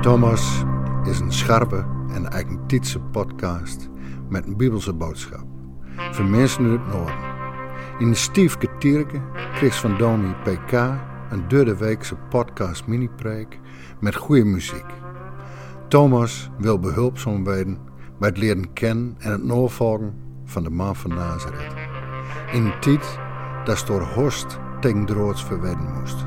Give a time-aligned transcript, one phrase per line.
[0.00, 0.64] Thomas
[1.04, 3.88] is een scherpe en eigentietse podcast
[4.28, 5.44] met een bibelse boodschap.
[6.10, 7.14] Voor mensen uit het noorden.
[7.98, 9.20] In de Stiefke Tierke
[9.54, 10.72] kreeg van Domi PK
[11.30, 13.58] een derde weekse podcast mini-preek
[14.00, 14.86] met goede muziek.
[15.88, 17.78] Thomas wil behulpzaam worden
[18.18, 20.14] bij het leren kennen en het navolgen
[20.44, 21.74] van de man van Nazareth.
[22.52, 23.18] In een tijd
[23.64, 24.58] dat door Horst
[25.44, 26.26] verwedden moest.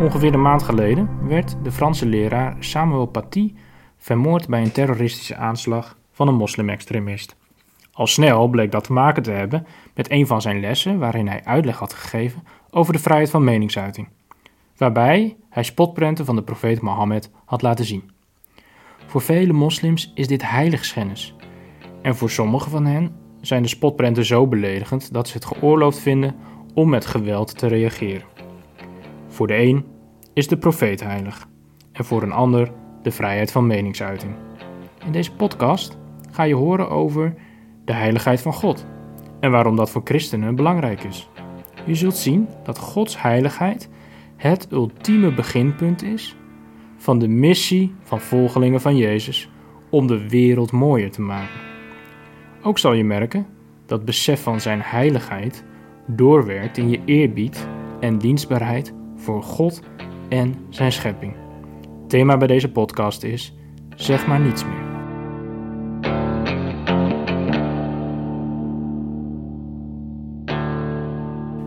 [0.00, 3.54] Ongeveer een maand geleden werd de Franse leraar Samuel Paty
[3.96, 7.36] vermoord bij een terroristische aanslag van een moslimextremist.
[7.92, 11.44] Al snel bleek dat te maken te hebben met een van zijn lessen waarin hij
[11.44, 14.08] uitleg had gegeven over de vrijheid van meningsuiting,
[14.76, 18.10] waarbij hij spotprenten van de profeet Mohammed had laten zien.
[19.08, 21.34] Voor vele moslims is dit heiligschennis
[22.02, 26.36] en voor sommigen van hen zijn de spotprenten zo beledigend dat ze het geoorloofd vinden
[26.74, 28.26] om met geweld te reageren.
[29.28, 29.84] Voor de een
[30.32, 31.48] is de profeet heilig
[31.92, 34.32] en voor een ander de vrijheid van meningsuiting.
[35.04, 35.98] In deze podcast
[36.30, 37.34] ga je horen over
[37.84, 38.86] de heiligheid van God
[39.40, 41.28] en waarom dat voor christenen belangrijk is.
[41.86, 43.88] Je zult zien dat Gods heiligheid
[44.36, 46.36] het ultieme beginpunt is
[46.98, 49.50] van de missie van volgelingen van Jezus
[49.90, 51.60] om de wereld mooier te maken.
[52.62, 53.46] Ook zal je merken
[53.86, 55.64] dat besef van zijn heiligheid
[56.06, 57.68] doorwerkt in je eerbied
[58.00, 59.82] en dienstbaarheid voor God
[60.28, 61.34] en zijn schepping.
[62.06, 63.54] Thema bij deze podcast is:
[63.94, 64.86] zeg maar niets meer.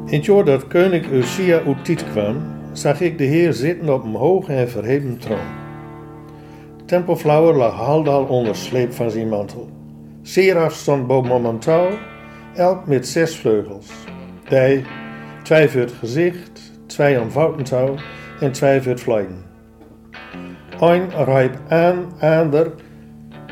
[0.06, 2.36] In het jaar dat koning Usia uit kwam,
[2.74, 5.60] zag ik de Heer zitten op een hoge en verheven troon.
[6.86, 9.70] Tempelflauwer lag haldal onder sleep van zijn mantel.
[10.22, 11.90] Seraf stond boven hem touw,
[12.56, 13.88] elk met zes vleugels.
[14.50, 14.84] Die,
[15.44, 17.96] twee voor gezicht, twee aan voutentouw
[18.40, 19.44] en twee voor het vliegen.
[20.80, 22.72] Een riep aan, ander,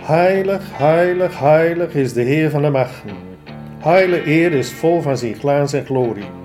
[0.02, 3.30] heilig, heilig, heilig is de Heer van de machten.
[3.80, 6.39] Heile eer is vol van zijn glans en glorie.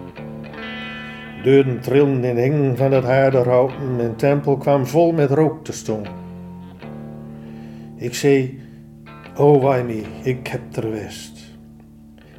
[1.44, 6.02] Deuren trilden in hingen van het harde en tempel kwam vol met rook te staan.
[7.96, 8.60] Ik zei,
[9.36, 11.56] o me, ik heb ter west.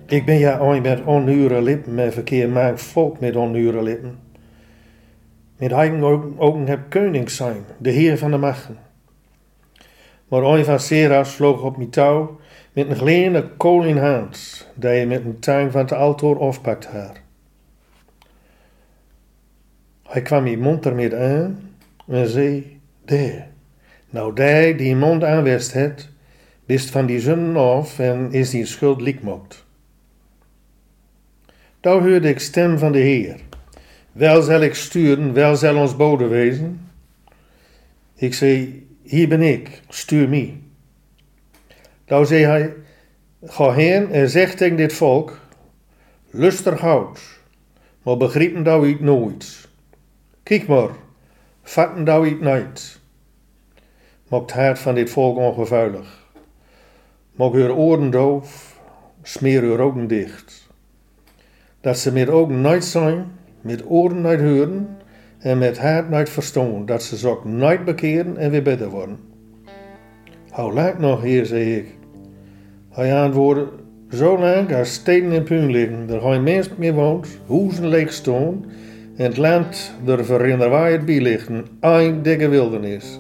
[0.06, 4.20] Ik ben ja ooit met onure lippen met verkeer maak volk met onure lippen.
[5.58, 6.04] Met eigen
[6.38, 8.78] ogen heb koning zijn, de heer van de machten.
[10.28, 12.40] Maar een van Seras vloog op mijn touw
[12.74, 16.88] met een kleine kool in hand, die hij met een tang van het altaar afpakt
[16.88, 17.24] haar.
[20.08, 21.76] Hij kwam mijn mond ermee aan
[22.08, 23.48] en zei, daar,
[24.10, 26.10] nou die die mond aanwest het,
[26.68, 29.66] van die zonnen af en is die schuld likmokt.
[31.80, 33.40] Daar hoorde ik stem van de Heer.
[34.12, 36.90] Wel zal ik sturen, wel zal ons bode wezen.
[38.16, 40.58] Ik zei, hier ben ik, stuur mij.
[42.06, 42.74] Daar zei hij,
[43.44, 45.40] ga heen en zeg tegen dit volk,
[46.30, 47.20] lustig hout,
[48.04, 49.65] maar begrijpen dat ik nooit.
[50.46, 50.90] Kijk maar,
[51.64, 53.00] vatten dat ik nooit.
[54.30, 56.28] Maakt hart van dit volk ongevuilig.
[57.36, 58.80] Maak uw oren doof,
[59.22, 60.68] smeer uw ogen dicht.
[61.82, 64.98] Dat ze met ogen nooit zijn, met oren nooit horen
[65.38, 69.20] en met hart nooit verstaan, dat ze zich nooit bekeren en weer beter worden.
[70.50, 71.88] Hoe lang nog, heer, zei ik.
[72.90, 73.68] Hij antwoordde,
[74.12, 78.66] zo lang als steden in puin liggen, er geen mens meer woont, huizen leeg staan
[79.16, 83.20] en het land er verinderwaaierd bij liggen, een dikke wildernis.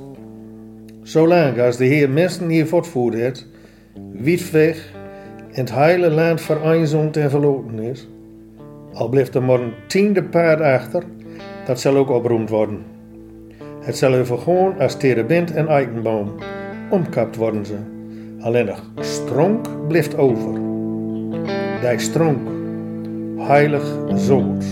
[1.01, 3.47] Zolang als de Heer mensen hier voortvoerd heeft,
[4.11, 4.91] wiet weg
[5.51, 8.07] en het hele land vereenzaamd en verloten is,
[8.93, 11.03] al blijft er maar een tiende paard achter,
[11.65, 12.83] dat zal ook oproemd worden.
[13.79, 16.31] Het zal even gewoon als terebint en eikenboom.
[16.89, 17.75] Omkapt worden ze.
[18.39, 20.53] Alleen nog stronk blijft over.
[21.81, 22.47] Die stronk,
[23.37, 24.65] heilig zoot.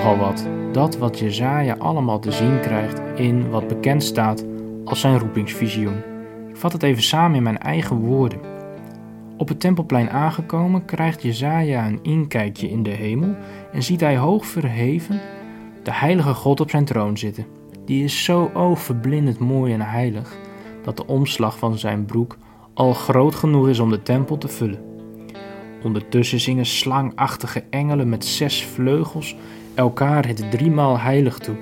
[0.00, 4.44] Nogal wat, dat wat Jezaja allemaal te zien krijgt in wat bekend staat
[4.84, 5.96] als zijn roepingsvisioen.
[6.48, 8.40] Ik vat het even samen in mijn eigen woorden.
[9.36, 13.34] Op het tempelplein aangekomen krijgt Jezaja een inkijkje in de hemel
[13.72, 15.20] en ziet hij hoog verheven
[15.82, 17.46] de heilige God op zijn troon zitten.
[17.84, 20.36] Die is zo oogverblindend mooi en heilig
[20.82, 22.38] dat de omslag van zijn broek
[22.74, 24.80] al groot genoeg is om de tempel te vullen.
[25.82, 29.36] Ondertussen zingen slangachtige engelen met zes vleugels
[29.74, 31.56] elkaar het driemaal heilig toe.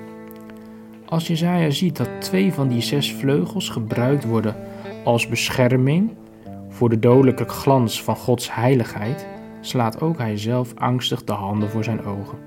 [1.05, 4.55] Als Jezaja ziet dat twee van die zes vleugels gebruikt worden
[5.03, 6.11] als bescherming
[6.69, 9.27] voor de dodelijke glans van Gods heiligheid,
[9.61, 12.37] slaat ook hij zelf angstig de handen voor zijn ogen.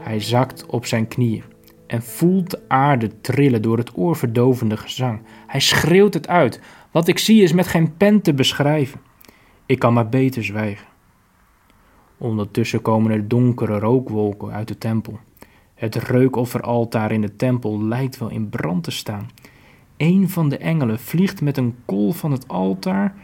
[0.00, 1.42] Hij zakt op zijn knieën
[1.86, 5.20] en voelt de aarde trillen door het oorverdovende gezang.
[5.46, 6.60] Hij schreeuwt het uit.
[6.90, 9.00] Wat ik zie is met geen pen te beschrijven.
[9.66, 10.86] Ik kan maar beter zwijgen.
[12.18, 15.18] Ondertussen komen er donkere rookwolken uit de tempel.
[15.74, 19.30] Het reukofferaltaar in de tempel lijkt wel in brand te staan.
[19.96, 23.14] Een van de engelen vliegt met een kool van het altaar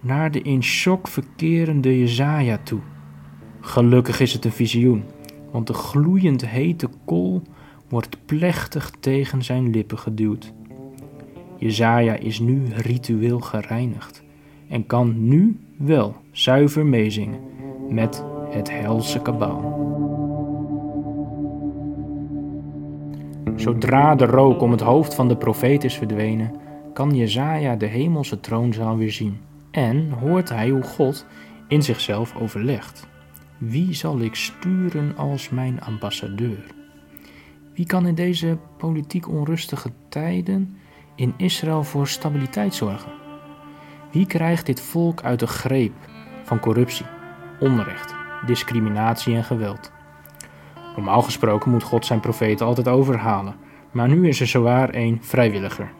[0.00, 2.80] naar de in shock verkerende Jezaja toe.
[3.60, 5.04] Gelukkig is het een visioen,
[5.50, 7.42] want de gloeiend hete kool
[7.88, 10.52] wordt plechtig tegen zijn lippen geduwd.
[11.58, 14.22] Jezaja is nu ritueel gereinigd
[14.68, 17.40] en kan nu wel zuiver meezingen
[17.88, 19.84] met het helse kabaal.
[23.56, 26.52] Zodra de rook om het hoofd van de profeet is verdwenen,
[26.92, 29.40] kan Jezaja de hemelse troonzaal weer zien
[29.70, 31.26] en hoort hij hoe God
[31.68, 33.06] in zichzelf overlegt.
[33.58, 36.74] Wie zal ik sturen als mijn ambassadeur?
[37.74, 40.76] Wie kan in deze politiek onrustige tijden
[41.14, 43.12] in Israël voor stabiliteit zorgen?
[44.10, 45.92] Wie krijgt dit volk uit de greep
[46.42, 47.06] van corruptie,
[47.60, 48.14] onrecht,
[48.46, 49.92] discriminatie en geweld?
[50.96, 53.54] Normaal gesproken moet God zijn profeten altijd overhalen,
[53.90, 55.92] maar nu is er zowaar een vrijwilliger.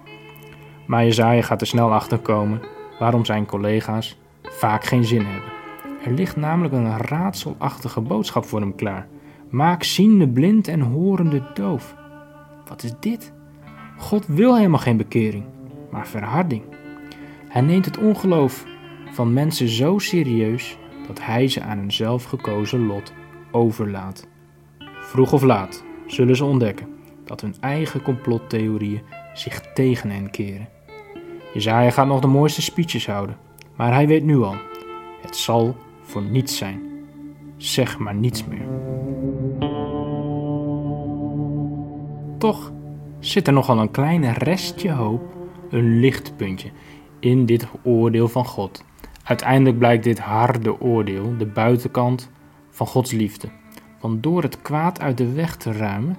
[0.86, 2.60] Maar Jezaja gaat er snel achter komen
[2.98, 5.52] waarom zijn collega's vaak geen zin hebben.
[6.04, 9.06] Er ligt namelijk een raadselachtige boodschap voor hem klaar.
[9.50, 11.94] Maak ziende blind en horende doof.
[12.68, 13.32] Wat is dit?
[13.96, 15.44] God wil helemaal geen bekering,
[15.90, 16.62] maar verharding.
[17.48, 18.64] Hij neemt het ongeloof
[19.10, 23.12] van mensen zo serieus dat hij ze aan hun zelfgekozen lot
[23.50, 24.26] overlaat.
[25.00, 26.88] Vroeg of laat zullen ze ontdekken
[27.24, 29.02] dat hun eigen complottheorieën
[29.34, 30.68] zich tegen hen keren.
[31.52, 33.36] Jezaja gaat nog de mooiste speeches houden,
[33.76, 34.56] maar hij weet nu al,
[35.22, 36.82] het zal voor niets zijn.
[37.56, 38.66] Zeg maar niets meer.
[42.38, 42.72] Toch
[43.18, 45.22] zit er nogal een klein restje hoop,
[45.70, 46.70] een lichtpuntje,
[47.20, 48.84] in dit oordeel van God.
[49.26, 52.30] Uiteindelijk blijkt dit harde oordeel de buitenkant
[52.70, 53.48] van Gods liefde.
[54.00, 56.16] Want door het kwaad uit de weg te ruimen,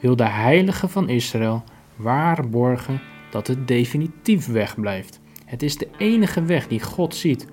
[0.00, 1.64] wil de heilige van Israël
[1.96, 3.00] waarborgen
[3.30, 5.20] dat het definitief wegblijft.
[5.44, 7.48] Het is de enige weg die God ziet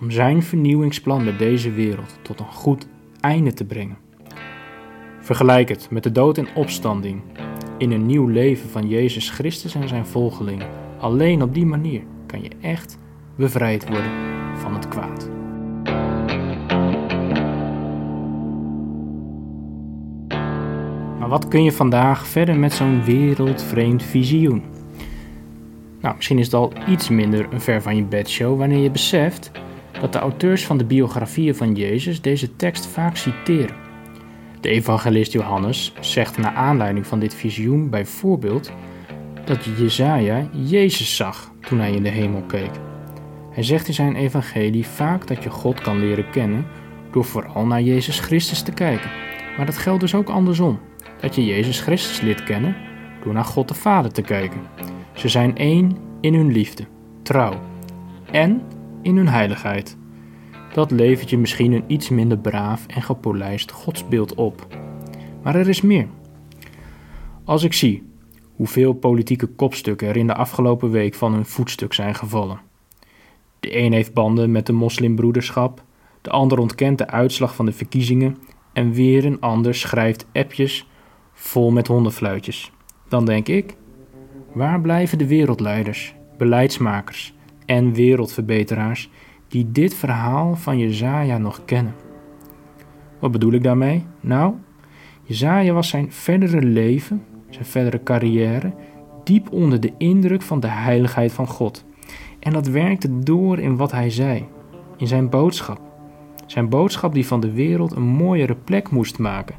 [0.00, 2.86] om zijn vernieuwingsplan met deze wereld tot een goed
[3.20, 3.98] einde te brengen.
[5.20, 7.22] Vergelijk het met de dood en opstanding
[7.78, 10.68] in een nieuw leven van Jezus Christus en zijn volgelingen.
[10.98, 12.98] Alleen op die manier kan je echt
[13.36, 15.28] bevrijd worden van het kwaad.
[21.18, 24.62] Maar wat kun je vandaag verder met zo'n wereldvreemd visioen?
[26.00, 29.50] Nou, misschien is het al iets minder een ver van je bedshow wanneer je beseft
[30.00, 33.76] dat de auteurs van de biografieën van Jezus deze tekst vaak citeren.
[34.60, 38.72] De evangelist Johannes zegt naar aanleiding van dit visioen bijvoorbeeld
[39.44, 42.70] dat Jezaja Jezus zag toen hij in de hemel keek.
[43.56, 46.66] Hij zegt in zijn evangelie vaak dat je God kan leren kennen
[47.10, 49.10] door vooral naar Jezus Christus te kijken.
[49.56, 50.78] Maar dat geldt dus ook andersom,
[51.20, 52.76] dat je Jezus Christus leert kennen
[53.24, 54.60] door naar God de Vader te kijken.
[55.12, 56.84] Ze zijn één in hun liefde,
[57.22, 57.60] trouw
[58.30, 58.62] en
[59.02, 59.96] in hun heiligheid.
[60.74, 64.66] Dat levert je misschien een iets minder braaf en gepolijst godsbeeld op.
[65.42, 66.06] Maar er is meer.
[67.44, 68.02] Als ik zie
[68.56, 72.66] hoeveel politieke kopstukken er in de afgelopen week van hun voetstuk zijn gevallen.
[73.66, 75.84] De een heeft banden met de moslimbroederschap,
[76.22, 78.36] de ander ontkent de uitslag van de verkiezingen
[78.72, 80.88] en weer een ander schrijft appjes
[81.32, 82.72] vol met hondenfluitjes.
[83.08, 83.76] Dan denk ik,
[84.52, 89.10] waar blijven de wereldleiders, beleidsmakers en wereldverbeteraars
[89.48, 91.94] die dit verhaal van Jezaja nog kennen?
[93.18, 94.04] Wat bedoel ik daarmee?
[94.20, 94.54] Nou,
[95.22, 98.74] Jezaja was zijn verdere leven, zijn verdere carrière,
[99.24, 101.84] diep onder de indruk van de heiligheid van God.
[102.46, 104.48] En dat werkte door in wat hij zei,
[104.96, 105.80] in zijn boodschap.
[106.46, 109.54] Zijn boodschap die van de wereld een mooiere plek moest maken.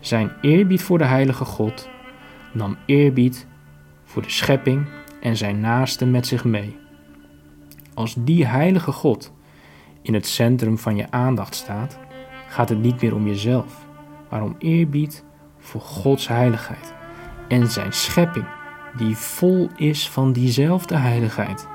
[0.00, 1.88] Zijn eerbied voor de heilige God
[2.52, 3.46] nam eerbied
[4.04, 4.86] voor de schepping
[5.20, 6.76] en zijn naasten met zich mee.
[7.94, 9.32] Als die heilige God
[10.02, 11.98] in het centrum van je aandacht staat,
[12.48, 13.86] gaat het niet meer om jezelf,
[14.30, 15.24] maar om eerbied
[15.58, 16.94] voor Gods heiligheid
[17.48, 18.46] en zijn schepping,
[18.96, 21.68] die vol is van diezelfde heiligheid.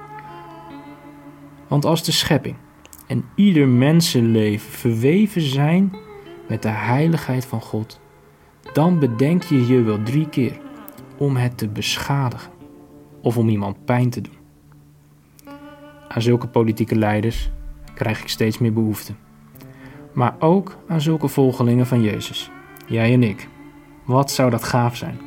[1.68, 2.56] Want als de schepping
[3.08, 5.94] en ieder mensenleven verweven zijn
[6.48, 8.00] met de heiligheid van God,
[8.74, 10.60] dan bedenk je je wel drie keer
[11.18, 12.52] om het te beschadigen
[13.22, 14.38] of om iemand pijn te doen.
[16.08, 17.52] Aan zulke politieke leiders
[17.94, 19.14] krijg ik steeds meer behoefte.
[20.14, 22.50] Maar ook aan zulke volgelingen van Jezus,
[22.88, 23.48] jij en ik.
[24.04, 25.20] Wat zou dat gaaf zijn?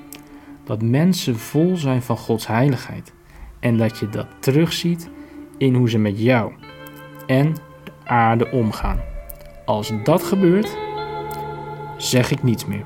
[0.64, 3.12] Dat mensen vol zijn van Gods heiligheid
[3.61, 5.11] en dat je dat terugziet
[5.58, 6.52] in hoe ze met jou
[7.26, 9.00] en de aarde omgaan.
[9.64, 10.76] Als dat gebeurt,
[11.96, 12.84] zeg ik niets meer.